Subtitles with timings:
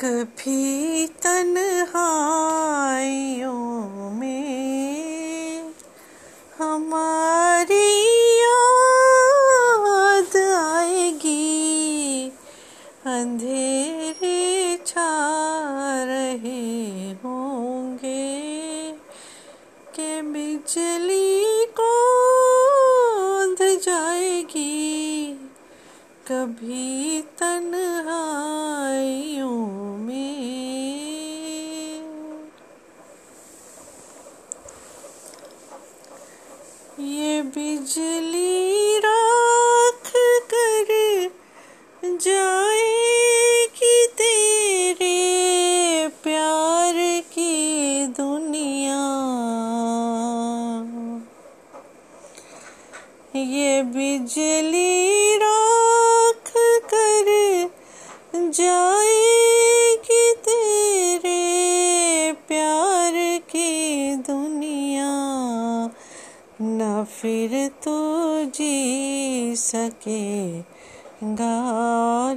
[0.00, 2.10] कभी तन्हाइयों
[4.10, 5.72] में
[6.58, 7.90] हमारी
[8.40, 12.28] याद आएगी,
[13.06, 14.40] अंधेरे
[14.86, 15.12] छा
[16.04, 18.32] रहे होंगे
[19.96, 21.90] के बिजली को
[23.84, 25.32] जाएगी,
[26.28, 27.09] कभी
[37.80, 38.49] बिजली
[67.20, 70.60] फिर तो जी सके,
[71.24, 72.36] गार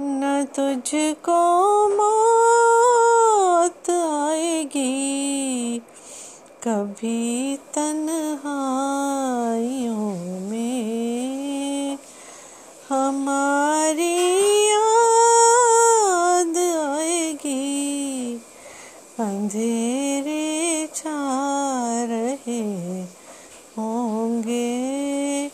[0.00, 5.78] न तुझको मौत आएगी।
[6.64, 11.98] कभी तन्हाइयों में
[12.88, 14.18] हमारी
[14.68, 16.58] याद
[16.98, 18.34] आएगी।
[19.20, 21.10] अंधेरे छा
[22.04, 23.22] रहे
[23.78, 25.48] होंगे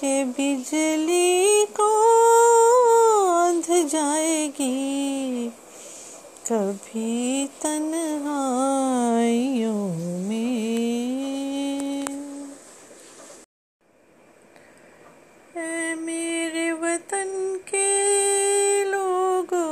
[0.00, 0.24] के
[0.66, 1.86] बिजली को
[3.32, 5.48] अंध जाएगी,
[6.48, 8.64] कभी तन्हाइयों
[10.28, 12.06] में।
[15.56, 17.30] ऐ मेरे वतन
[17.68, 17.90] के
[18.84, 19.70] लोगों,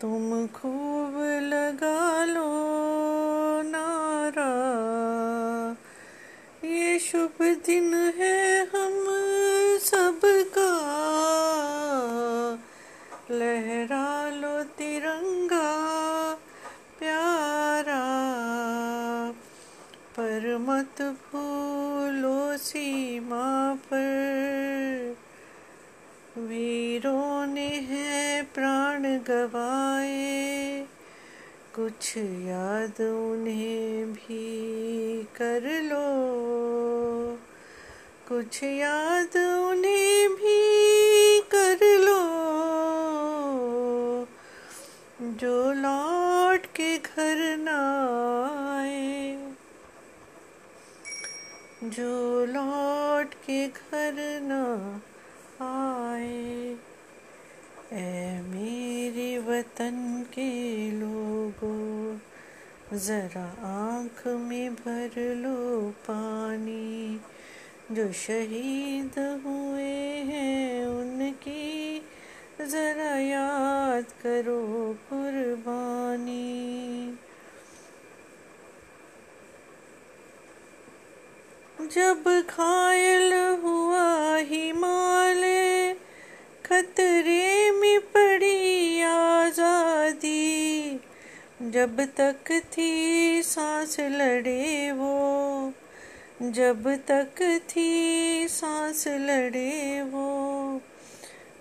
[0.00, 1.20] तुम खूब
[1.52, 2.57] लगा लो।
[7.12, 9.04] शुभ दिन है हम
[9.80, 10.74] सबका।
[13.30, 15.66] लहरा लो तिरंगा,
[16.98, 18.04] प्यारा।
[20.16, 25.16] पर मत भूलो सीमा पर।
[26.36, 30.47] वीरों ने है प्राण गवाए।
[31.78, 36.06] कुछ याद उन्हें भी कर लो।
[38.28, 42.18] कुछ याद उन्हें भी कर लो।
[45.22, 47.78] जो लौट के घर ना
[48.78, 49.52] आए,
[51.84, 54.62] जो लौट के घर ना
[55.60, 56.76] आए।
[57.92, 62.18] ऐ मेरे वतन के लोगों,
[62.98, 67.20] जरा आँख में भर लो पानी।
[67.92, 71.98] जो शहीद हुए हैं उनकी
[72.60, 76.48] जरा याद करो कुर्बानी।
[81.80, 83.32] जब घायल
[83.62, 85.96] हुआ हिमालय,
[86.64, 87.47] खतरे
[91.78, 95.72] जब तक थी सांस लड़े वो,
[96.42, 100.80] जब तक थी सांस लड़े वो,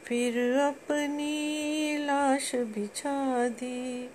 [0.06, 4.10] फिर अपनी लाश बिछा दी।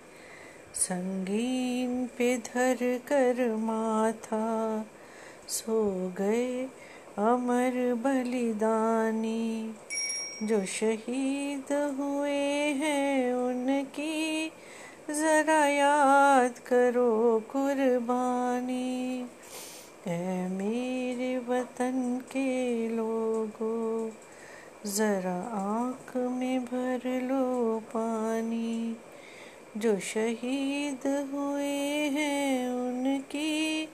[0.75, 4.85] संगीन पे धर कर माथा,
[5.49, 6.65] सो गए
[7.19, 9.75] अमर बलिदानी।
[10.43, 14.53] जो शहीद हुए हैं उनकी
[15.13, 19.23] जरा याद करो कुर्बानी।
[20.07, 24.11] ऐ मेरे वतन के लोगों,
[24.87, 28.97] जरा आँख में भर लो पानी।
[29.77, 33.89] जो शहीद हुए हैं उनकी,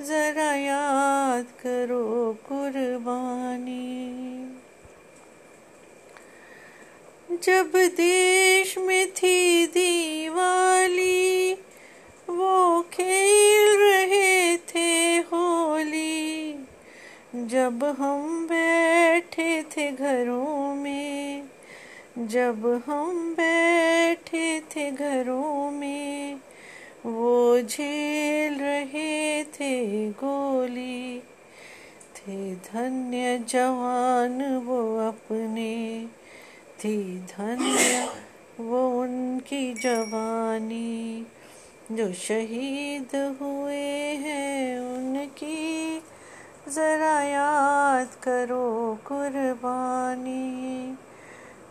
[0.00, 4.27] जरा याद करो कुर्बानी।
[7.42, 11.52] जब देश में थी दिवाली,
[12.28, 16.52] वो खेल रहे थे होली।
[17.34, 21.42] जब हम बैठे थे घरों में,
[22.18, 26.34] जब हम बैठे थे घरों में,
[27.06, 31.22] वो झेल रहे थे गोली।
[32.16, 36.04] थे धन्य जवान वो अपने
[36.78, 38.08] थी धन्य
[38.60, 41.26] वो उनकी जवानी।
[41.92, 45.98] जो शहीद हुए हैं उनकी,
[46.68, 50.94] ज़रा याद करो कुर्बानी।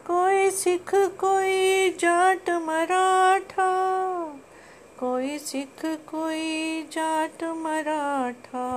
[0.08, 3.72] कोई सिख, कोई जाट मराठा,
[5.00, 8.68] कोई सिख, कोई जाट मराठा।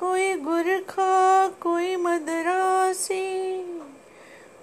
[0.00, 3.48] कोई गुरखा, कोई मदरासी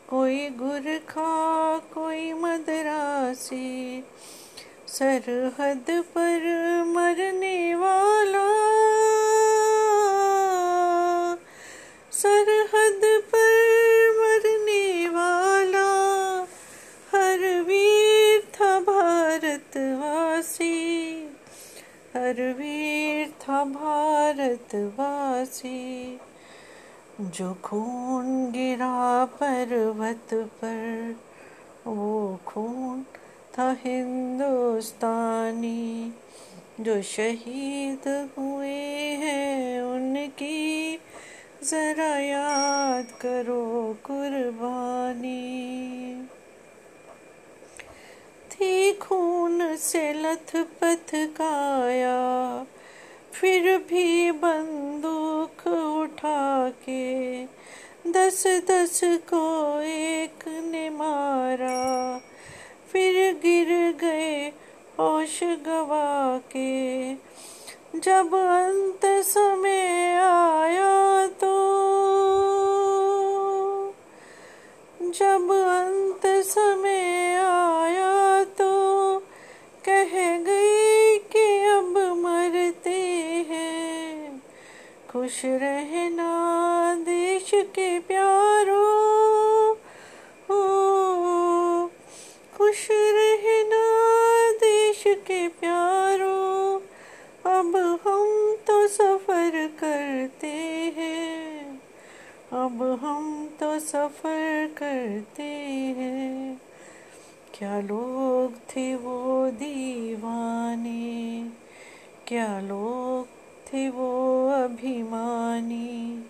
[0.09, 4.03] कोई गुरखा कोई मदरासी।
[4.87, 6.39] सरहद पर
[6.87, 8.47] मरने वाला।
[12.11, 13.14] सरहद
[27.21, 31.15] जो खून गिरा पर्वत पर,
[31.87, 33.05] वो खून
[33.57, 36.13] था हिंदुस्तानी।
[36.81, 40.99] जो शहीद हुए हैं उनकी,
[41.63, 46.27] जरा याद करो कुर्बानी।
[48.51, 52.65] थी खून से लथ पथ काया
[53.39, 57.43] फिर भी बंदूक उठा के
[58.07, 62.19] दस दस को एक ने मारा।
[62.91, 64.49] फिर गिर गए
[64.99, 67.13] होश गवा के।
[67.95, 71.55] जब अंत समय आया तो
[75.01, 77.34] जब अंत समय
[85.25, 89.75] खुश रहना देश के प्यारों।
[92.57, 93.83] खुश रहना
[94.51, 96.79] देश के प्यारों।
[97.59, 101.81] अब हम तो सफ़र करते हैं।
[102.51, 105.51] अब हम तो सफ़र करते
[105.97, 106.61] हैं।
[107.53, 111.49] क्या लोग थे वो दीवाने?
[112.27, 113.34] क्या लोग
[113.75, 116.25] थे वो अभिमानी।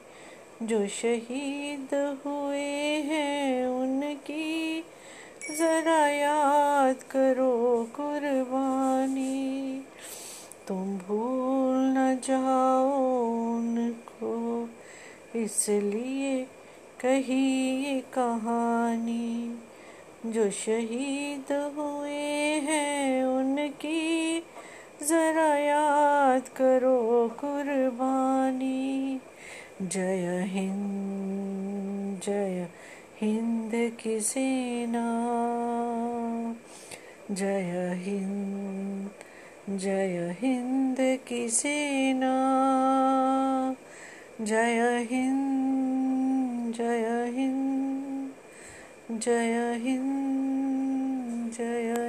[0.63, 1.89] जो शहीद
[2.25, 4.85] हुए हैं उनकी
[5.57, 9.81] जरा याद करो कुर्बानी।
[10.67, 13.03] तुम भूल न जाओ
[13.57, 14.69] उनको,
[15.35, 16.43] इसलिए
[17.01, 17.43] कही
[17.83, 19.59] ये कहानी।
[20.25, 24.39] जो शहीद हुए हैं उनकी
[25.03, 25.55] जरा
[26.35, 29.19] याद करो कुर्बानी।
[29.81, 32.67] जय हिंद जय
[33.21, 35.05] हिंद की सेना
[37.31, 39.09] जय हिंद
[39.79, 40.97] जय हिंद
[41.27, 42.33] की सेना
[44.41, 48.31] जय हिंद जय हिंद
[49.21, 52.04] जय हिंद, जय